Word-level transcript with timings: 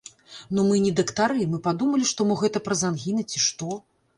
Ну 0.55 0.63
мы 0.69 0.77
не 0.85 0.93
дактары, 0.99 1.45
мы 1.51 1.59
падумалі, 1.67 2.09
што 2.13 2.27
мо 2.31 2.39
гэта 2.41 2.65
праз 2.69 2.81
ангіны, 2.91 3.21
ці 3.35 3.45
што. 3.47 3.79